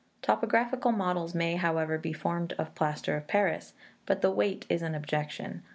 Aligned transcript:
Topographical 0.23 0.91
models 0.91 1.35
may, 1.35 1.57
however, 1.57 1.99
be 1.99 2.11
formed 2.11 2.53
of 2.53 2.73
plaster 2.73 3.15
of 3.15 3.27
Paris, 3.27 3.73
but 4.07 4.23
the 4.23 4.31
weight 4.31 4.65
is 4.67 4.81
an 4.81 4.95
objection. 4.95 5.61